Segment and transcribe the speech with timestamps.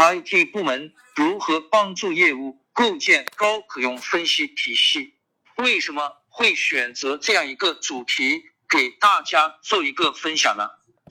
[0.00, 5.14] IT 部门如何帮助业务构建高可用分析体系？
[5.56, 10.68] 为什么会选择这样一个主题给大家做一个分享呢？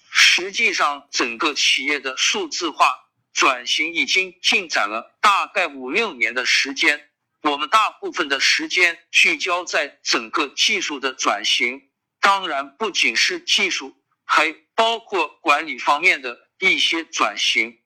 [0.10, 7.10] 实际上，整个企业的数字化转型已经进展了大概五六年的时间。
[7.42, 11.90] 我们大部分的时间聚焦在整个技术的转型，
[12.22, 17.80] 当然不仅是技术，还包括管理方面的一些转型。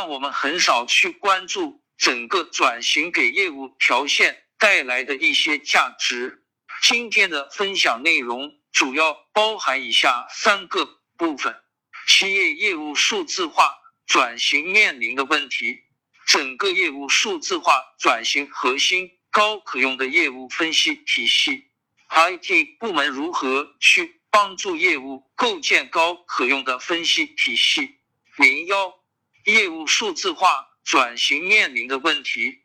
[0.00, 6.44] 但我们很少去关注整个转型给业务条线带来的一些价值。
[6.80, 11.52] 今天的分享内容主要包含以下三个部分。
[12.06, 13.74] 企业业务数字化
[14.06, 15.80] 转型面临的问题，
[16.28, 21.64] 整个业务数字化转型核心高可用的业务分析体系
[22.10, 27.96] ，IT 部门如何去帮助业务构建高可用的分析体系？
[28.36, 28.94] 零幺，
[29.48, 32.64] 业务数字化转型面临的问题，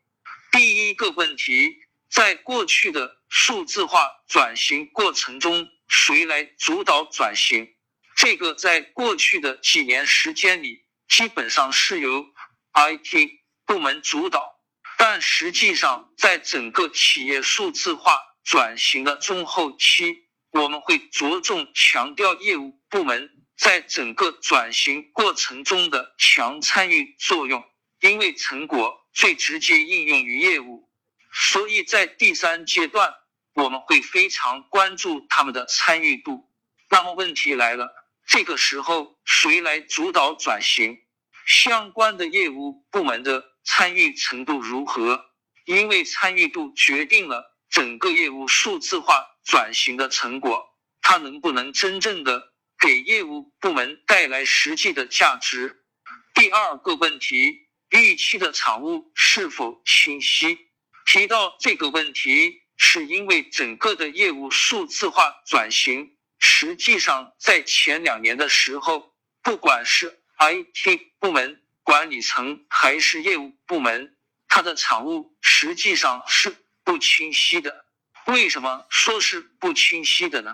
[0.51, 1.77] 第一个问题，
[2.09, 7.73] 在过去的数字化转型过程中，谁来主导转型？
[8.17, 12.25] 这个在过去的几年时间里，基本上是由
[12.73, 13.29] IT
[13.65, 14.59] 部门主导，
[14.97, 27.63] 但实际上，在整个企业数字化转型的中后期，我们会着重强调业务部门在整个转型过程中的强参与作用，
[28.01, 30.89] 因为成果最直接应用于业务，
[31.31, 33.13] 所以在第三阶段，
[33.53, 36.49] 我们会非常关注他们的参与度。
[36.89, 37.89] 那么问题来了。
[38.25, 40.97] 这个时候，谁来主导转型？
[41.45, 45.25] 相关的业务部门的参与程度如何？
[45.65, 50.69] 因为参与度决定了整个业务数字化转型的成果，
[51.01, 52.52] 它能不能真正的
[52.83, 55.85] 给业务部门带来实际的价值？
[56.33, 60.57] 第二个问题，预期的产物是否清晰？
[61.05, 66.17] 提到这个问题，是因为整个的业务数字化转型。
[66.39, 74.17] 实际上，在前两年的时候，不管是 IT 部门管理层还是业务部门，
[74.49, 76.53] 它的产物实际上是
[76.83, 77.85] 不清晰的。
[78.25, 80.53] 为什么说是不清晰的呢？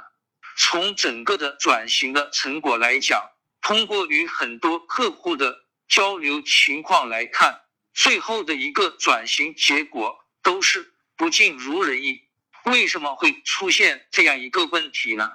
[0.61, 3.31] 从整个的转型的成果来讲，
[3.61, 7.61] 通过与很多客户的交流情况来看，
[7.93, 12.23] 最后的一个转型结果都是不尽如人意。
[12.65, 15.31] 为什么会出现这样一个问题呢？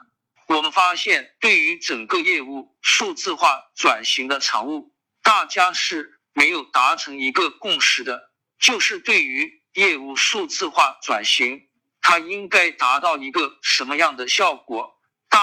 [0.46, 4.92] 我们发现，对于整个业务数字化转型的产物，
[5.22, 8.30] 大家是没有达成一个共识的。
[8.58, 11.66] 就是对于业务数字化转型，
[12.02, 14.93] 它应该达到一个什么样的效果，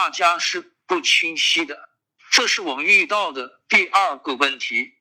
[0.02, 1.88] 大家是不清晰的。
[2.32, 4.94] 这是我们遇到的第二个问题。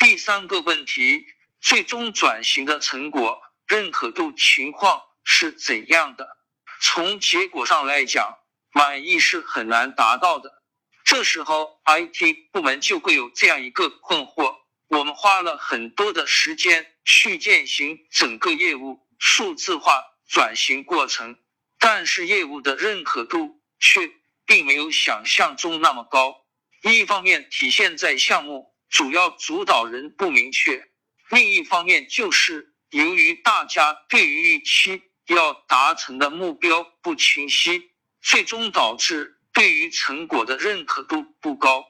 [0.00, 1.24] 第三个问题，
[1.60, 6.36] 最终转型的成果认可度情况是怎样的？
[6.82, 8.38] 从结果上来讲。
[8.72, 10.62] 满意是很难达到的，
[11.04, 14.56] 这时候 IT 部门就会有这样一个困惑：
[14.88, 21.38] 我们花了很多的时间去践行整个业务数字化转型过程，
[21.78, 24.10] 但是业务的认可度却
[24.50, 26.44] 并没有想象中那么高。
[26.82, 30.88] 一方面体现在项目主要主导人不明确，
[31.30, 37.92] 另一方面就是由于大家对于预期要达成的目标不清晰。
[38.20, 41.86] 最终导致对于成果的认可度不高。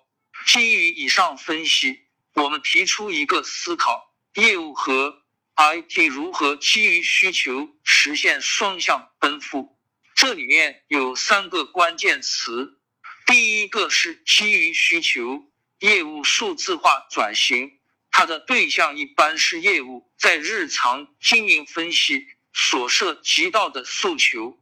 [0.47, 1.99] 基于以上分析，
[2.35, 5.23] 我们提出一个思考：业务和
[5.57, 9.80] IT 如何基于需求实现双向奔赴？
[10.21, 12.79] 这里面有三个关键词。
[13.27, 17.79] 第一个是基于需求，业务数字化转型，
[18.11, 24.59] 它的对象一般是业务在日常经营分析所涉及到的诉求。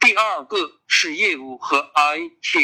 [0.00, 2.58] 第二个是业务和 IT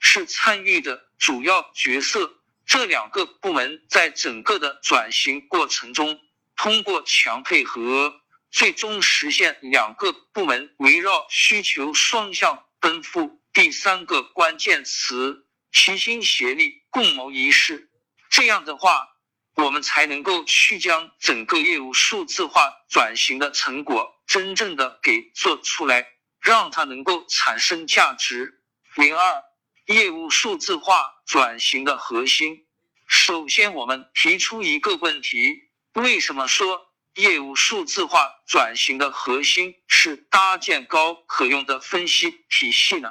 [0.00, 6.18] 是参与的主要角色，这两个部门在整个的转型过程中，
[6.56, 8.22] 通过强配合，
[8.56, 13.42] 最终实现两个部门围绕需求双向奔赴。
[13.52, 17.90] 第三个关键词：齐心协力，共谋一事。
[18.30, 19.08] 这样的话，
[19.56, 26.08] 我们才能够去将整个业务数字化转型的成果真正的给做出来。
[26.40, 28.62] 让它能够产生价值。
[28.94, 29.42] 零二，
[29.86, 32.64] 业务数字化转型的核心。
[33.06, 35.64] 首先，我们提出一个问题：
[35.94, 36.85] 为什么说
[37.16, 43.10] 业务数字化转型的核心是搭建高可用的分析体系呢？“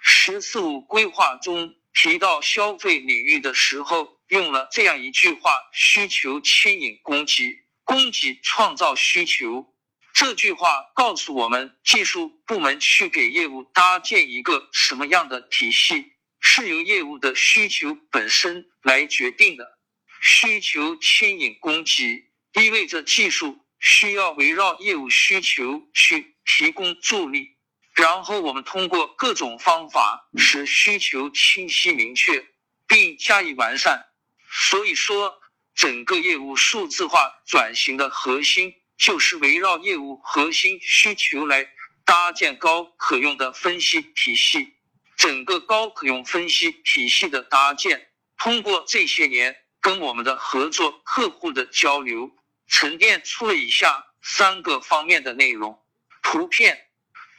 [0.00, 9.74] 十四五”规划中提到消费领域的时候，用了这样一句话：“需求牵引供给，供给创造需求。”
[10.14, 19.78] 这句话告诉我们，技术部门去给业务搭建一个什么样的体系，是由业务的需求本身来决定的。
[20.22, 27.56] 需求牵引供给，意味着技术需要围绕业务需求去提供助力，
[27.94, 32.46] 然后我们通过各种方法使需求清晰明确，
[32.86, 34.06] 并加以完善。
[34.50, 35.40] 所以说，
[35.74, 38.74] 整个业务数字化转型的核心。
[39.00, 41.66] 就是围绕业务核心需求来
[42.04, 44.74] 搭建高可用的分析体系。
[45.16, 52.30] 整个高可用分析体系的搭建，通过这些年跟我们的合作客户的交流，
[52.70, 55.84] 沉淀出了以下三个方面的内容。
[56.22, 56.88] 图片，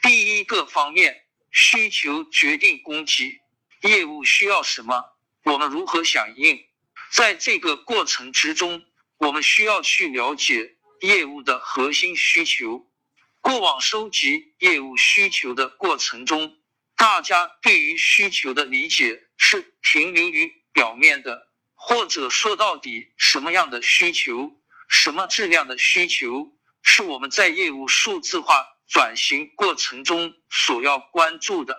[0.04, 3.42] 第一个方面，需求决定供给，
[3.82, 6.64] 业务需要什么，我们如何响应。
[7.12, 8.86] 在这个过程之中，
[9.18, 10.78] 我们需要去了解。
[11.02, 12.88] 业务的核心需求，
[13.40, 16.60] 过往收集业务需求的过程中，
[16.96, 24.61] 大家对于需求的理解是停留于表面的，或者说到底，什么样的需求，
[24.92, 26.52] 什么质量的需求，
[26.84, 31.78] 是我们在业务数字化转型过程中所要关注的。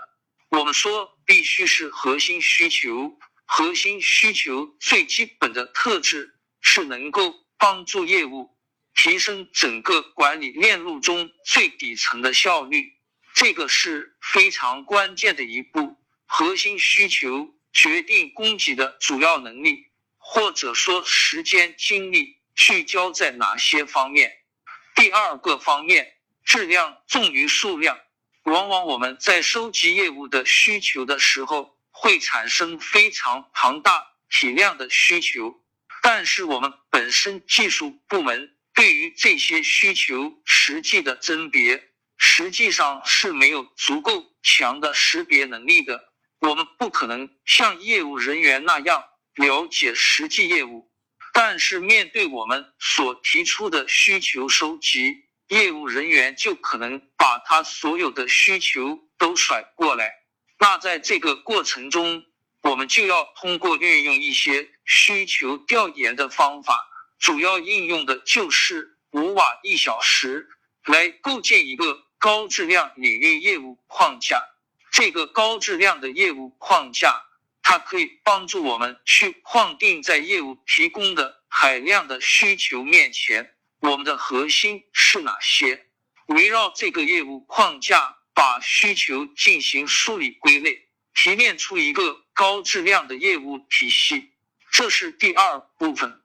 [0.48, 8.56] 我们说，必须是核心需求，核心需求最基本的特质是能够帮助业务。
[8.94, 12.94] 提升整个管理链路中最底层的效率，
[13.34, 15.96] 这个是非常关键的一步。
[16.24, 19.86] 核心需求决定供给的主要能力，
[20.16, 24.38] 或者说时间精力聚焦在哪些方面。
[24.94, 26.14] 第二个方面，
[26.44, 27.98] 质量重于数量。
[28.44, 35.62] 往往我们在收集业务的需求的时候，会产生非常庞大体量的需求，
[36.02, 38.56] 但是我们本身技术部门。
[38.74, 46.12] 对于这些需求实际的甄别，实际上是没有足够强的识别能力的。
[46.40, 49.04] 我们不可能像业务人员那样
[49.34, 50.90] 了解实际业务，
[51.32, 60.12] 但是面对我们所提出的需求收集，业务人员就可能把他所有的需求都甩过来。
[60.58, 62.24] 那在这个过程中，
[62.62, 66.88] 我们就要通过运用一些需求调研的方法。
[67.18, 70.48] 主要应用的就是五瓦一小时
[70.84, 74.42] 来构建一个高质量领域业务框架。
[74.90, 77.22] 这个高质量的业务框架，
[77.62, 85.86] 它可以帮助我们去框定在业务提供的海量的需求面前，我们的核心是哪些？
[86.26, 94.32] 围绕这个业务框架，把需求进行梳理归类，提炼出一个高质量的业务体系。
[94.70, 96.22] 这是第二部分。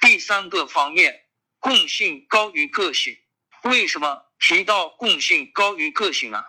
[0.00, 1.24] 第三个方面，
[1.60, 3.16] 共性高于个性。
[3.62, 6.44] 为什么提到共性高于个性呢？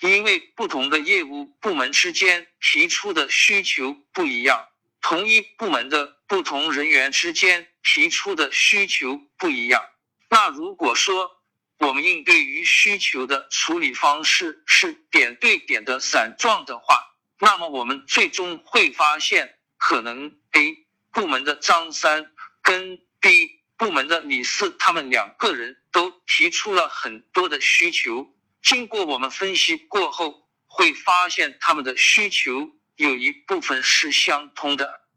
[0.00, 4.68] 因为不同的业务部门之间提出的需求不一样，
[5.00, 9.82] 同一部门的不同人员之间提出的需求不一样。
[10.30, 11.30] 那如果说
[11.78, 22.30] 我们应对于需求的处理方式是点对点的散状的话，那么我们最终会发现，可能 A 部门的张三。
[22.60, 28.30] 跟 B 部门的李四，他们两个人都提出了很多的需求。
[28.68, 35.08] 经过我们分析过后，会发现他们的需求有一部分是相通的。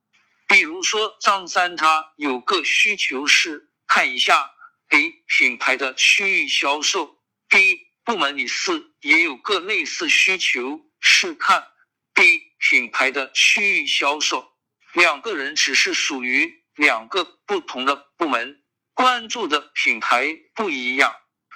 [0.47, 4.49] 比如说，张三他有个需求是看一下
[4.87, 7.17] A 品牌的区域销售
[7.49, 11.67] ，B 部门李四也有个类似需求是看
[12.13, 14.53] B 品牌的区域销售。
[14.93, 16.61] 两个人只是属于。
[16.75, 21.13] 两个不同的部门关注的品牌不一样，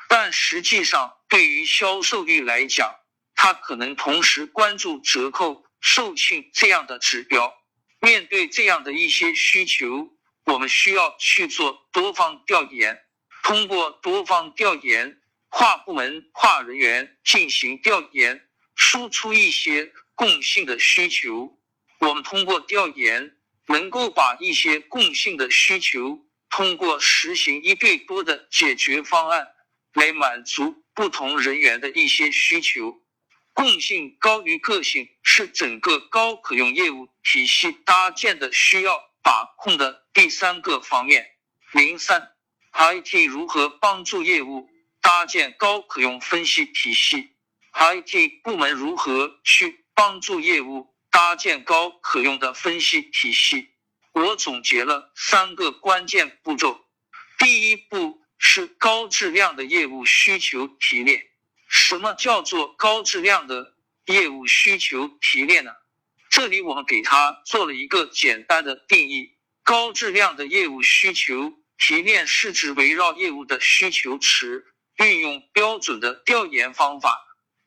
[0.07, 2.95] 但实际上对于销售率来讲，
[3.35, 7.53] 他可能同时关注折扣、售罄这样的指标。
[7.99, 10.09] 面对这样的一些需求，
[10.45, 12.99] 我们需要去做多方调研，
[13.43, 15.17] 通过多方调研、
[15.49, 21.59] 跨部门、跨人员进行调研，输出一些共性的需求。
[21.99, 23.31] 我们通过调研。
[23.67, 29.47] 能够把一些共性的需求，通过实行一对多的解决方案
[29.95, 33.01] 来满足不同人员的一些需求。
[33.53, 41.25] 共性高于个性是整个高可用业务体系搭建的需要把控的第三个方面。
[41.71, 42.33] 零三
[42.73, 44.69] ，IT 如何帮助业务
[45.01, 47.31] 搭建高可用分析体系
[47.73, 50.93] ？IT 部门如何去帮助业务？
[51.11, 53.69] 搭建高可用的分析体系，
[54.11, 56.85] 我总结了三个关键步骤。
[57.37, 61.25] 第一步是高质量的业务需求提炼。
[61.67, 63.75] 什么叫做高质量的
[64.05, 65.71] 业务需求提炼呢？
[66.29, 74.65] 这里我们给它做了一个简单的定义：高质量的业务需求提炼是指围绕业务的需求池，
[74.97, 77.19] 运用标准的调研方法，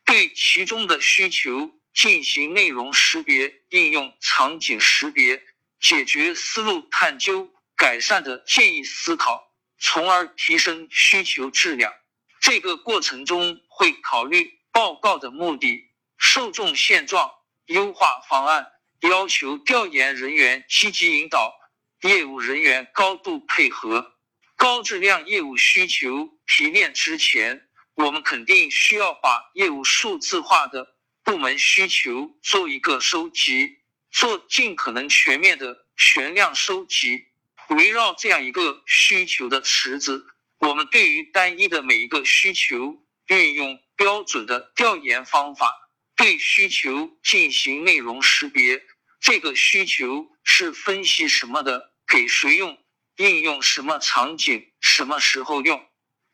[0.05, 5.43] 对其中的需求进行内容识别、应用场景识别。
[5.81, 9.48] 解决思路探究、改善的建议思考，
[9.79, 11.93] 从而提升需求质量。
[12.41, 17.31] 这个过程中会考虑报告的目的、受众现状、
[17.67, 18.67] 优化方案，
[19.01, 21.55] 要求调研人员积极引导，
[22.03, 24.15] 业务人员高度配合。
[24.57, 33.77] 高质量业务需求提炼之前，我们肯定需要把业务数字化的部门需求做一个收集。
[34.11, 37.27] 做尽可能全面的全量收集，
[37.69, 40.27] 围绕这样一个需求的池子，
[40.59, 48.83] 我们对于单一的每一个需求，运用标准的调研方法，对需求进行内容识别。
[49.21, 51.93] 这个需求是分析什么的？
[52.07, 52.79] 给谁用？
[53.17, 54.73] 应用什么场景？
[54.81, 55.85] 什么时候用？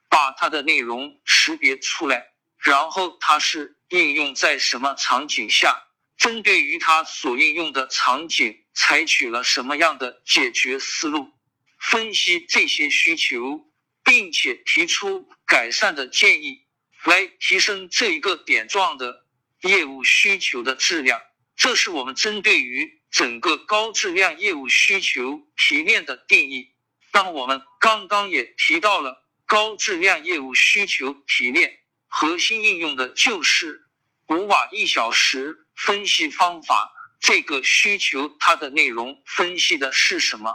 [0.08, 5.82] 把它的内容识别出来，然后它是应用在什么场景下？
[6.16, 11.32] 针对于它所应用的场景，采取了什么样的解决思路？
[11.78, 13.70] 分析这些需求，
[14.02, 16.66] 并且提出改善的建议，
[17.04, 19.24] 来提升这一个点状的
[19.62, 21.20] 业务需求的质量。
[21.56, 26.72] 这是我们针对于整个高质量业务需求提炼的定义。
[27.12, 33.84] 那么我们刚刚也提到了高质量业务需求提炼核心应用的就是
[34.28, 35.60] 五瓦一小时。
[35.76, 40.54] 分析方法，这个需求它的内容分析的是什么？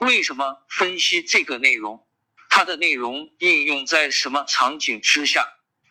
[0.00, 2.06] 为什么分析这个内容？
[2.50, 5.46] 它的内容应用在什么场景之下？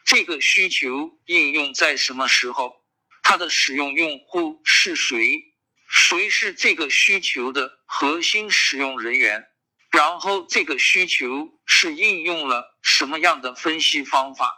[0.05, 2.83] 这个需求应用在什么时候？
[3.24, 5.43] 它的使用用户是谁？
[5.89, 9.45] 谁是这个需求的核心使用人员？
[9.91, 14.53] 然后这个需求是应用了什么样的分析方法？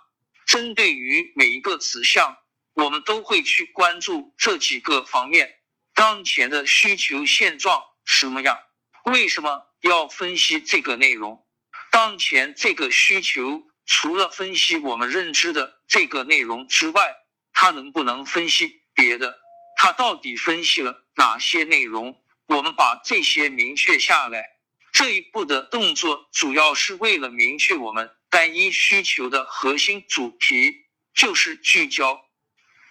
[0.45, 2.37] 针对于每一个子项。
[2.79, 5.59] 我们都会去关注这几个方面：
[5.93, 8.57] 当前的需求现状什么样？
[9.03, 11.45] 为什么要分析这个内容？
[11.91, 17.13] 当前这个需求除了分析我们认知的这个内容之外，
[17.51, 19.37] 它能不能分析别的？
[19.75, 22.23] 它到底分析了哪些内容？
[22.45, 24.45] 我们把这些明确下来。
[24.93, 32.25] 这一步的动作主要是为了明确我们单一需求的核心主题，就是聚焦。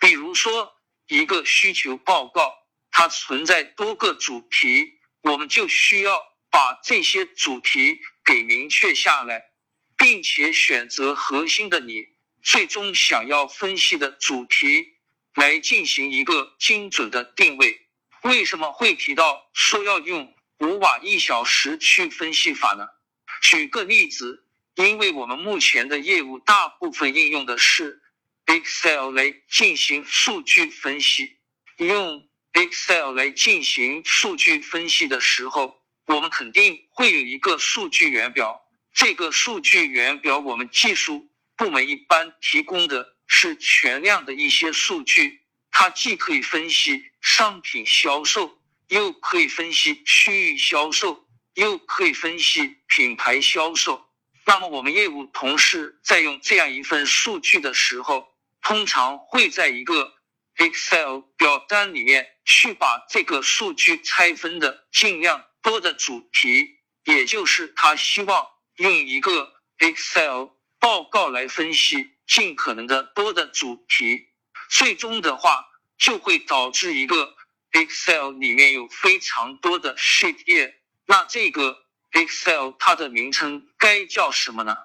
[0.00, 0.74] 比如说，
[1.08, 2.54] 一个需求报告，
[2.90, 9.42] 它存在多个主题，我们就需要把这些主题给明确下来，
[9.96, 12.04] 并且选择核心的你
[12.42, 14.86] 最终想要分析的主题
[15.34, 17.88] 来进行一个精准的定位。
[18.22, 22.86] 为什么会提到说要用五瓦一小时去分析法呢？
[23.42, 24.44] 举个例子，
[24.76, 28.02] 因为我们目前的业务大部分应用的是。
[28.48, 31.36] Excel 来进行数据分析，
[31.76, 38.58] 用 Excel 来进行数据分析的时候，我们肯定会有一个数据源表。
[38.94, 54.08] 这个数据源表，我们技术部门一般提供的是全量的一些数据，它既可以分析商品销售，又可以分析区域销售，又可以分析品牌销售。
[54.46, 58.26] 那么，我们业务同事在用这样一份数据的时候，
[58.68, 60.12] 通常会在一个
[60.56, 68.46] Excel 表单里面去把这个数据拆分的尽量多的主题，也就是他希望
[68.76, 70.48] 用一个 Excel
[70.78, 74.26] 报告来分析尽可能的多的主题，
[74.68, 75.64] 最终的话
[75.96, 77.34] 就会导致一个
[77.72, 80.74] Excel 里面有非常多的 sheet 页。
[81.06, 84.76] 那这个 Excel 它的名称该叫什么呢？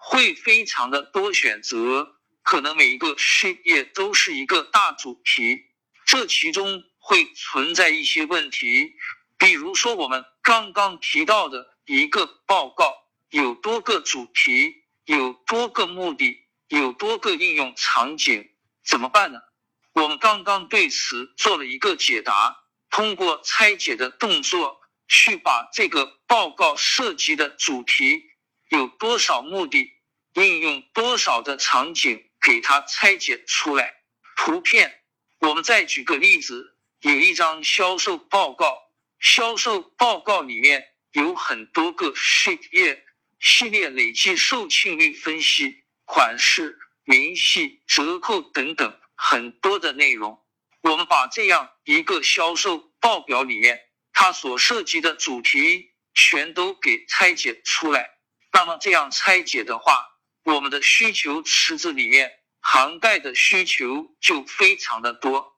[0.00, 2.14] 会非常的多选择。
[2.48, 5.66] 可能每一个事业都是一个大主题，
[6.06, 8.94] 这其中会存在一些问题，
[9.36, 12.94] 比如说我们刚刚提到的一个报告
[13.28, 16.38] 有多个主题，有多个目的，
[16.68, 18.48] 有多个应用场景，
[18.82, 19.38] 怎么办呢？
[19.92, 22.56] 我们刚刚对此做了一个解答，
[22.88, 28.22] 通过拆解的动作去把这个报告涉及的主题
[28.70, 29.92] 有多少目的，
[30.32, 32.24] 应用多少的场景。
[32.48, 33.94] 给它拆解出来，
[34.34, 35.02] 图片。
[35.40, 38.74] 我们再举个例子，有一张销售报告，
[39.20, 43.04] 销售报告里面有很多个 sheet 页
[43.38, 50.42] 系列累计售罄率分析、款式、明细、折扣等等很多的内容。
[50.80, 53.78] 我们把这样一个销售报表里面
[54.14, 58.08] 它所涉及的主题全都给拆解出来。
[58.54, 60.02] 那么这样拆解的话，
[60.44, 62.37] 我们的需求池子里面
[62.70, 65.56] 涵盖的需求就非常的多。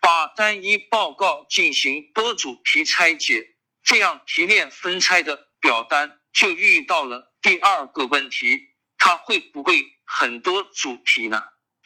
[0.00, 3.54] 把单一报告进行多主题拆解，
[3.84, 11.40] 这样提炼分拆的表单就遇到了第二个问题：它会不会很多主题呢？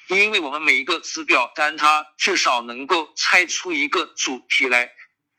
[0.08, 4.90] 因为我们每一个子表单，它至少能够拆出一个主题来，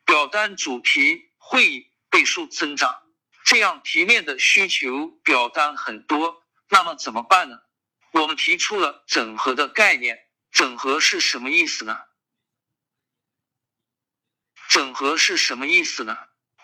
[0.05, 3.01] 表单主题会倍数增长。
[3.43, 7.57] 这样提炼的需求表单很多，那么怎么办呢？
[8.15, 10.21] 我们提出了整合的概念。
[10.51, 11.97] 整合是什么意思呢？
[14.69, 16.17] 整合是什么意思呢？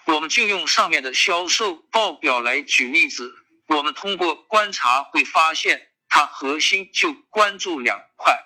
[0.05, 3.35] 我们就用上面的销售报表来举例子。
[3.67, 8.39] 我们通过观察会发现，它核心就关注两块。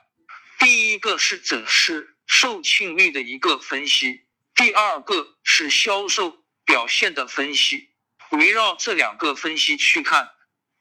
[0.57, 7.91] 第一个是整市售罄率的一个分析，第二个是销售表现的分析。
[8.31, 10.31] 围绕这两个分析去看，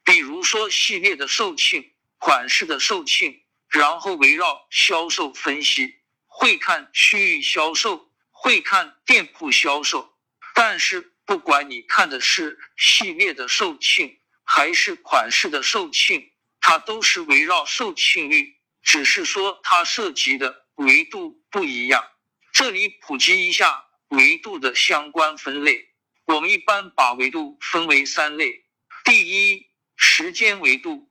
[0.03, 5.95] 比如说系列的售罄、款式的售罄，然后围绕销售分析，
[6.25, 8.11] 会看区域销售。
[8.37, 10.13] 会看店铺销售，
[10.53, 16.29] 但是不管你看的是系列的售罄还是款式的售罄，
[16.61, 22.03] 它都是围绕售罄率，只是说它涉及的维度不一样。
[22.53, 25.89] 这里普及一下维度的相关分类，
[26.25, 28.63] 我们一般把维度分为三类。
[29.03, 31.09] 第一，时间维度，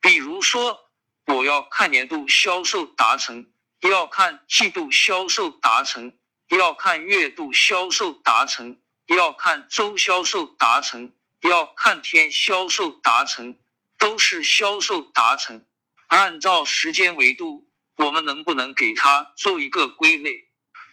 [0.00, 0.90] 比如说
[1.26, 3.46] 我要看年度销售达成，
[3.80, 6.12] 要看季度销售达成。
[6.56, 11.12] 要看月度销售达成，要看周销售达成，
[11.42, 13.58] 要看天销售达成，
[13.98, 15.66] 都是销售达成。
[16.06, 20.48] 按照时间维度，我们能不能给它做一个归类？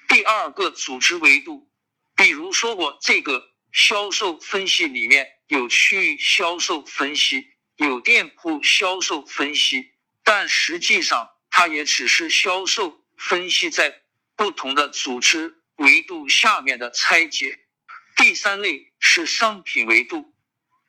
[0.10, 1.70] 第二个组织维度，
[2.18, 3.42] 比如说我这个
[3.72, 9.92] 销售分析里面有区域销售分析，有店铺销售分析，
[10.24, 14.02] 但实际上它也只是销售分析在。
[14.38, 17.58] 不同的组织维度下面的拆解，
[18.18, 20.34] 第三类是商品维度，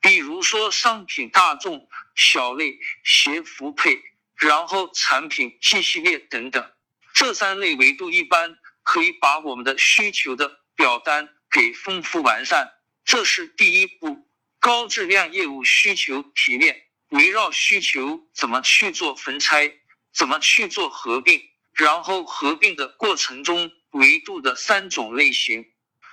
[0.01, 4.03] 比如说商品大众、小类、鞋服配，
[4.35, 6.73] 然后产品系系列等等。
[7.15, 12.73] 这三类维度一般可以把我们的需求的表单给丰富完善。
[13.05, 14.26] 这是第一步，
[14.67, 19.73] 高质量业务需求提炼，围绕需求怎么去做分拆，
[20.13, 21.41] 怎么去做合并。
[21.73, 25.65] 然后合并的过程中维度的三种类型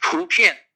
[0.03, 0.67] 图片。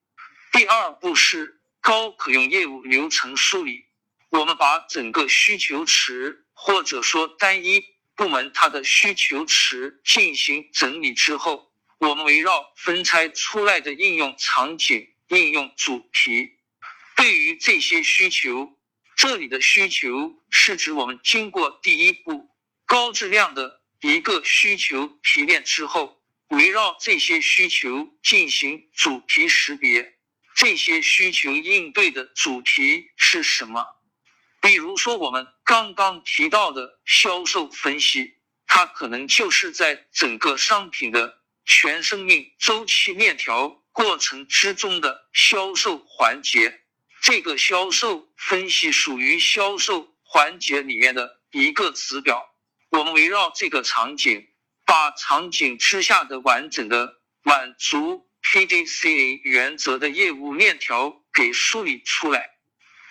[0.51, 3.85] 第二步是高可用业务流程梳理。
[4.29, 7.85] 我们把整个需求池或者说单一
[8.15, 16.56] 部门它的需求池进行整理之后，我们围绕分拆出来的应用场景、应用主题，
[17.17, 18.79] 对于这些需求，
[19.17, 22.49] 这里的需求是指我们经过第一步
[22.85, 23.81] 高质量的。
[24.01, 30.19] 一个需求提炼之后，围绕这些需求进行主题识别。
[30.55, 33.83] 这些需求应对的主题是什么？
[34.61, 38.35] 比如说我们刚刚提到的销售分析，
[38.67, 46.81] 它可能就是在整个商品的全生命周期链条过程之中的销售环节。
[47.27, 52.55] 这个销售分析属于销售环节里面的一个子表。
[52.89, 54.47] 我们围绕这个场景，
[54.85, 62.51] 把场景之下的完整的满足 PDCA 原则的业务链条给梳理出来。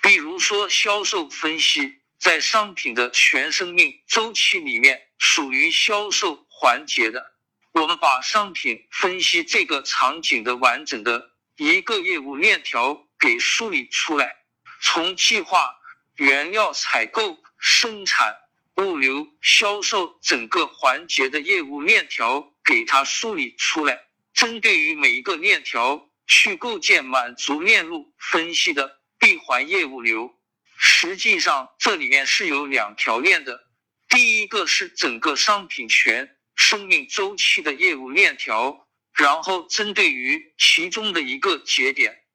[0.01, 7.35] 比如说，销售分析在商品的全生命周期里面属于销售环节的，
[7.73, 14.37] 我们把商品分析这个场景的完整的一个业务链条给梳理出来，
[14.81, 15.75] 从计划、
[16.17, 18.37] 原料采购、生产。
[18.79, 23.99] 物流、销售整个环节的业务链条给它梳理出来，
[24.35, 30.31] 针对于每一个链条去构建满足链路分析的闭环业务流。
[30.77, 33.67] 实际上，这里面是有两条链的。
[34.11, 42.26] 第一个是整个商品全生命周期的业务链条，然后针对于其中的一个节点，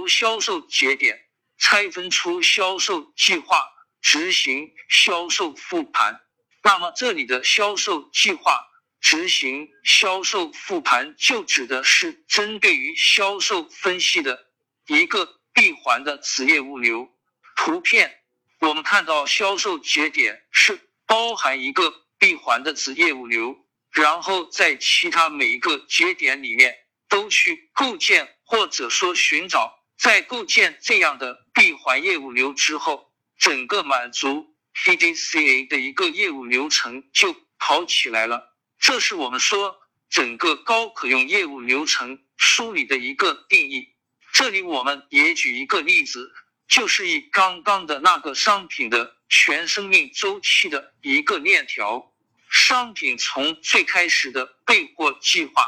[0.00, 1.26] 由销售节点，
[1.58, 3.68] 拆分出销售计划。
[4.00, 6.22] 执行销售复盘，
[6.62, 8.58] 那么这里的销售计划
[8.98, 14.46] 执行销售复盘，就指的是针对于销售分析的
[14.86, 17.10] 一个闭环的子业务流。
[17.56, 18.22] 图片
[18.60, 23.54] 我们看到销售节点是包含一个闭环的子业务流，
[23.90, 26.74] 然后在其他每一个节点里面
[27.06, 29.78] 都去构建或者说寻找。
[30.00, 38.56] 在构建这样的闭环业务流之后，整个满足 PDCA 的一个业务流程就跑起来了。
[38.78, 43.90] 这是我们说整个高可用业务流程梳理的一个定义。
[44.32, 46.32] 这里我们也举一个例子，
[46.66, 52.10] 就是以刚刚的那个商品的全生命周期的一个链条，
[52.48, 55.62] 商品从最开始的备货计划，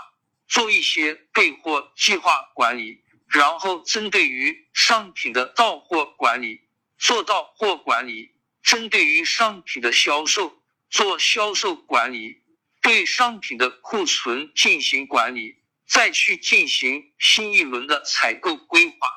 [0.49, 3.02] 做一些备货计划管理。
[3.33, 6.61] 然后，针对于商品的到货管理，
[6.99, 8.31] 做到货管理；
[8.63, 12.43] 针对于商品的销售，做销售管理；
[12.83, 19.09] 对商品的库存进行管理，再去进行新一轮的采购规划。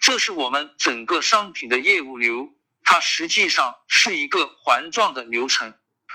[0.00, 2.52] 这是我们整个商品的业务流，
[2.82, 5.72] 它实际上是一个环状的流程。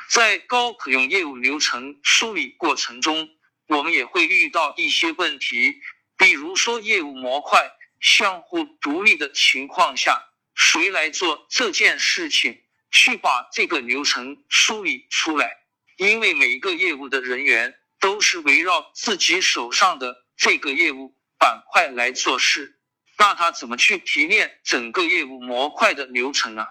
[0.10, 3.30] 在高可用业务流程梳理过程中，
[3.68, 5.80] 我们也会遇到一些问题。
[6.17, 15.51] 比如说，业务模块相互独立的情况下，谁来做这件事情，去把这个流程梳理出来？
[15.97, 22.80] 因为每一个业务的人员都是围绕自己手上的这个业务板块来做事，
[23.17, 26.65] 那他怎么去提炼整个业务模块的流程呢？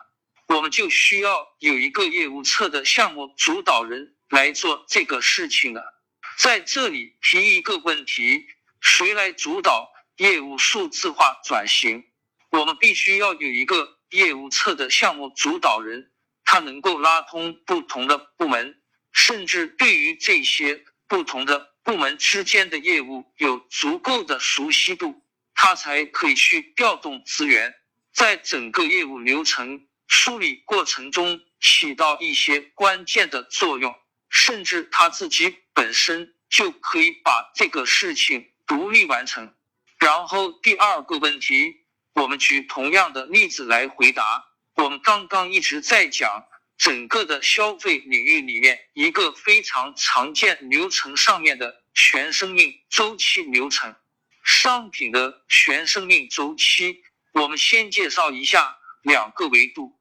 [0.48, 6.02] 我们就需要有一个业务侧的项目主导人来做这个事情了。
[6.38, 8.46] 在这里提一个问题。
[8.84, 12.04] 谁来主导业务数字化转型？
[12.50, 16.12] 我们必须要有一个业务侧的项目主导人，
[16.44, 18.78] 他能够拉通不同的部门，
[19.10, 27.74] 甚至对于这些不同的部门之间的业务有足够的熟悉度，他才可以去调动资源，
[28.12, 38.50] 在整个业务流程梳理过程中起到一些关键的作用，甚至他自己本身就可以把这个事情。
[38.66, 39.54] 独立完成。
[39.98, 41.76] 然后第二个问题，
[42.14, 44.46] 我们举同样的例子来回答。
[44.74, 46.44] 我们刚刚一直在讲
[46.76, 53.94] 整个的消费领域里面一个非常常见流程上面的全生命周期流程，
[54.42, 57.02] 商品的全生命周期。
[57.32, 59.98] 我们先介绍一下两个维度。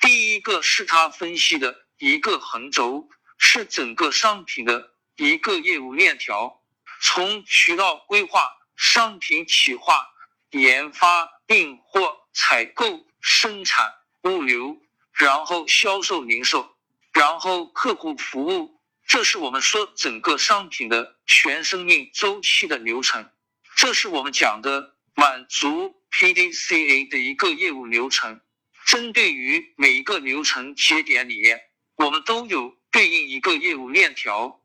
[0.00, 6.60] 第一个是它分析的一个横轴，是整个商品的一个业务链条。
[7.00, 10.06] 从渠道规划、商品企划、
[10.50, 14.76] 研发、订货、采购、生产、物流，
[15.12, 16.76] 然后销售、零售，
[17.12, 23.30] 然后客户服务，这是我们说整个商品的全生命周期的流程。
[23.76, 28.40] 这是我们讲的满足 PDCA 的一个业务流程。
[28.86, 31.60] 针对于每一个流程节点里面，
[31.96, 34.60] 我们都有对应一个业务链条。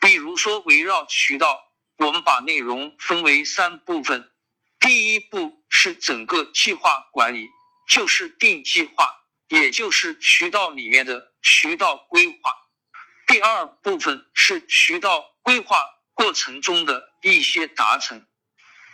[0.00, 1.67] 比如说，围绕渠道。
[1.98, 4.30] 我们把内容分为三部分，
[4.78, 7.48] 第一步是整个计划管理，
[7.88, 9.08] 就是定计划，
[9.48, 12.54] 也就是渠道里面的渠道规划。
[13.26, 15.84] 第二部分是渠道规划
[16.14, 18.24] 过程中的一些达成，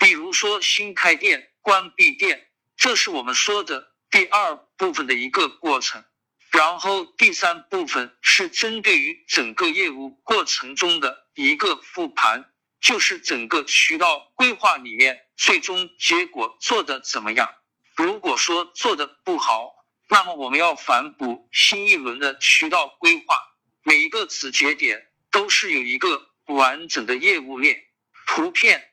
[0.00, 6.02] 比如说新开店、关闭店，这是我们说的第二部分的一个过程。
[6.50, 12.50] 然后第三部分是针对于整个业务过程中的一个复盘。
[12.84, 17.48] 就是整个渠道规划里面，最终结果做的怎么样？
[17.96, 19.72] 如果说做的不好，
[20.10, 23.38] 那么我们要反哺新一轮的渠道规划。
[23.84, 27.82] 每一个子节点都是有一个完整的业务链
[28.26, 28.92] 图片。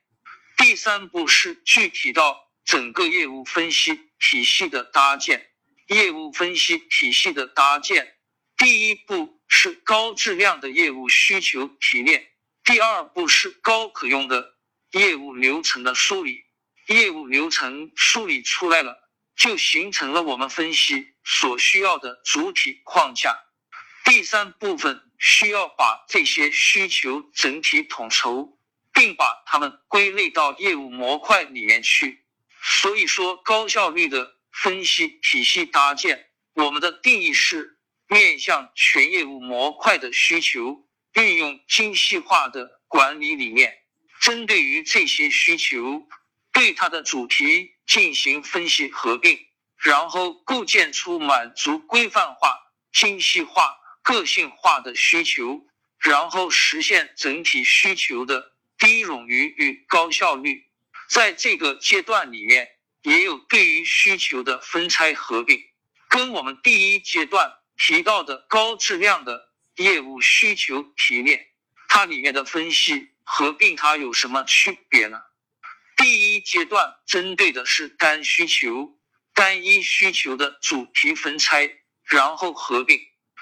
[0.55, 5.49] 第三步是具体到整个业务分析体系的搭建。
[5.87, 8.15] 业务分析体系的搭建，
[8.55, 12.30] 第一步是高质量的业务需求提炼。
[12.63, 14.53] 第二步是高可用的
[14.91, 16.43] 业务流程的梳理，
[16.87, 23.35] 业务流程梳理出来了，就形成了我们分析所需要的主体框架。
[24.05, 28.57] 第三部分需要把这些需求整体统筹，
[28.93, 32.23] 并把它们归类到业务模块里面去。
[32.61, 40.87] 所以说，高效率的分析体系搭建，我们的定义是面向全业务模块的需求。
[41.13, 43.79] 运用精细化的管理理念，
[44.21, 46.07] 针对于这些需求，
[46.53, 49.39] 对它的主题进行分析合并，
[49.77, 52.57] 然后构建出满足规范化、
[52.93, 55.67] 精细化、个性化的需求，
[55.99, 60.67] 然后实现整体需求的低冗余与高效率。
[61.09, 62.69] 在这个阶段里面，
[63.01, 65.61] 也有对于需求的分拆合并，
[66.07, 71.47] 跟我们第一阶段提到的高质量的业务需求提炼，
[71.87, 75.21] 它里面的分析合并它有什么区别呢？
[75.97, 78.97] 第一阶段针对的是单需求、
[79.33, 82.99] 单一需求的主题分拆，然后合并。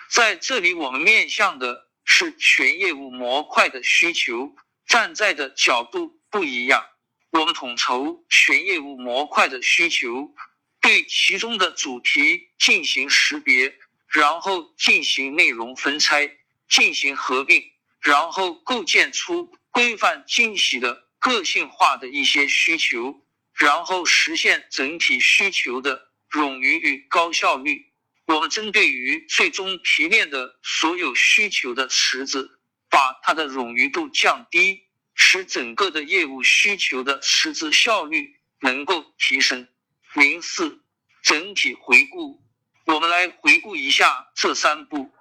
[0.09, 6.85] 在这里，我们面向的是全业务模块的需求，站在的角度不一样。
[7.31, 10.33] 我们统筹全业务模块的需求，
[10.81, 13.77] 对其中的主题进行识别，
[14.09, 17.63] 然后进行内容分拆，进行合并，
[18.01, 21.07] 然后构建出规范精细的。
[21.21, 27.91] 个性化的一些需求，然后实现整体需求的冗余与高效率。
[28.25, 39.67] 我们针对于最终提炼的所有需求的池子，把它的冗余度降低，使整个的业务需求的池子效率能够提升。
[40.13, 40.85] 零四
[41.21, 42.41] 整体回顾，
[42.85, 45.11] 我们来回顾一下这三步。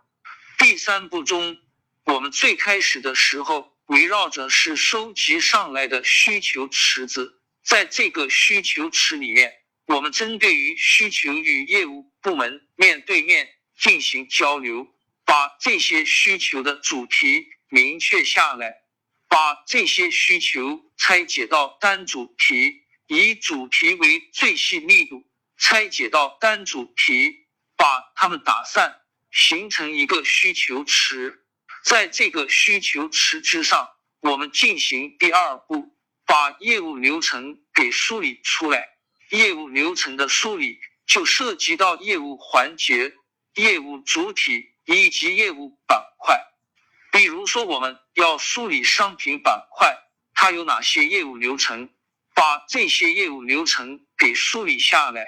[0.59, 1.59] 第三步中，
[2.05, 3.77] 我们最开始的时候。
[3.89, 9.51] 围绕着是收集上来的需求池子，在这个需求池里面，
[9.87, 14.87] 我们针对于需求与业务部门面对面进行交流，
[15.25, 18.75] 把这些需求的主题明确下来，
[19.27, 25.25] 把这些需求拆解到单主题，以主题为最细密度，
[25.57, 27.47] 拆解到单主题，
[28.21, 29.01] 他们打散，
[29.31, 31.45] 形成一个需求池。
[31.85, 33.89] 在这个需求池之上，
[34.21, 38.89] 我们进行第二步，把业务流程给梳理出来。
[39.31, 43.15] 业务流程的梳理就涉及到业务环节、
[43.55, 46.43] 业务主体以及业务板块。
[47.13, 49.97] 比如说，我们要梳理商品板块，
[50.35, 51.89] 它有哪些业务流程？
[52.35, 55.25] 把这些业务流程给梳理下来，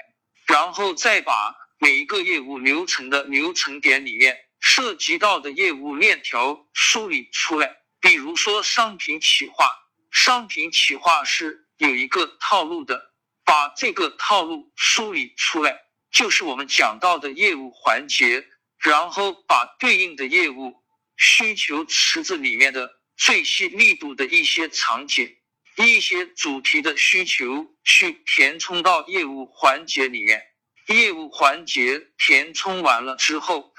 [0.46, 4.38] 然后再把每一个业务流程的流程点里面。
[4.62, 9.70] 涉及到的业务链条梳理出来，比如说商品企划，
[10.10, 18.46] 商品企划是有一个套路的，把这个套路梳理出来，就是我们讲到的业务环节，
[18.80, 20.74] 然后把对应的业务
[21.16, 25.38] 需求池子里面的最细密度的一些场景、
[25.76, 30.42] 一些主题的需求去填充到业务环节里面，
[30.94, 33.72] 业务环节填充完了之后。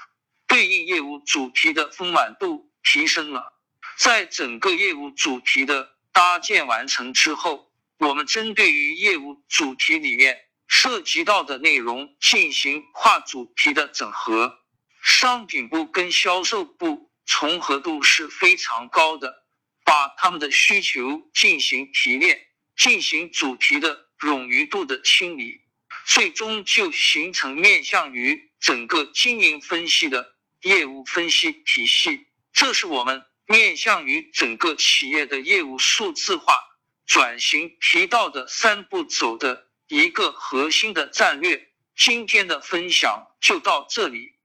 [0.48, 3.54] 对应业务主题的丰满度提升了，
[3.96, 14.58] 在整个业务主题的搭建完成之后，我们针对于业务主题里面涉及到的内容进行跨主题的整合。
[15.02, 19.46] 商品部跟销售部重合度是非常高的，
[19.86, 22.38] 把他们的需求进行提炼，
[22.76, 25.61] 进行主题的冗余度的清理，
[26.04, 30.32] 最终就形成面向于整个经营分析的。
[30.64, 36.56] 业务分析体系，这是我们面向于整个企业的业务数字化
[37.04, 41.68] 转型提到的三步走的一个核心的战略。
[41.96, 44.31] 今天的分享就到这里。